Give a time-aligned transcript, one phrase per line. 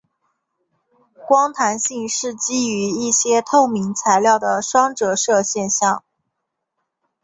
[1.27, 6.03] 光弹性是基于一些透明材料的双折射现象。